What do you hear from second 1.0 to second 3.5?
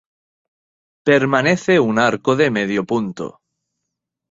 Permanece un arco de medio punto.